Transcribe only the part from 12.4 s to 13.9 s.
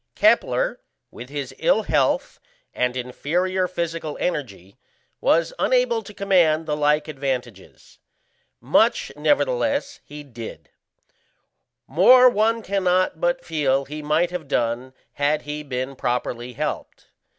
cannot but feel